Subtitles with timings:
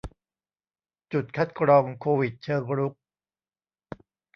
[1.13, 2.93] จุดคัดกรองโควิดเชิงรุก